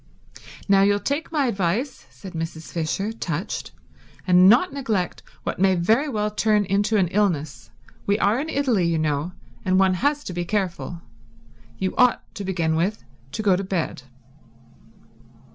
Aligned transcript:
"Now 0.67 0.81
you'll 0.81 0.99
take 0.99 1.31
my 1.31 1.45
advice," 1.45 2.07
said 2.09 2.33
Mrs. 2.33 2.71
Fisher, 2.71 3.13
touched, 3.13 3.71
"and 4.25 4.49
not 4.49 4.73
neglect 4.73 5.21
what 5.43 5.59
may 5.59 5.75
very 5.75 6.09
well 6.09 6.31
turn 6.31 6.65
into 6.65 6.97
an 6.97 7.07
illness. 7.09 7.69
We 8.07 8.17
are 8.17 8.39
in 8.39 8.49
Italy, 8.49 8.85
you 8.87 8.97
know, 8.97 9.33
and 9.63 9.77
one 9.77 9.93
has 9.93 10.23
to 10.23 10.33
be 10.33 10.43
careful. 10.43 11.03
You 11.77 11.95
ought, 11.99 12.23
to 12.33 12.43
begin 12.43 12.75
with, 12.75 13.03
to 13.33 13.43
go 13.43 13.55
to 13.55 13.63
bed." 13.63 14.01